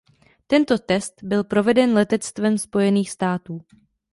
Tento 0.47 0.77
test 0.79 1.23
byl 1.23 1.43
proveden 1.43 1.93
letectvem 1.93 2.57
Spojených 2.57 3.11
států. 3.11 3.61